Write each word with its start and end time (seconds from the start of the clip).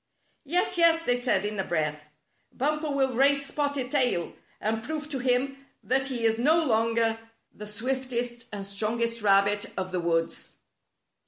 "Yes, 0.45 0.79
yes,'' 0.79 1.03
they 1.03 1.21
said 1.21 1.45
in 1.45 1.59
a 1.59 1.63
breath, 1.63 2.05
"Bumper 2.51 2.89
will 2.89 3.13
race 3.15 3.45
Spotted 3.45 3.91
Tail, 3.91 4.33
and 4.59 4.83
prove 4.83 5.07
to 5.11 5.19
him 5.19 5.63
that 5.83 6.07
he 6.07 6.25
is 6.25 6.39
no 6.39 6.57
longer 6.57 7.19
the 7.53 7.67
swiftest 7.67 8.47
and 8.51 8.65
strongest 8.65 9.21
rabbit 9.21 9.67
of 9.77 9.91
the 9.91 9.99
woods." 9.99 10.55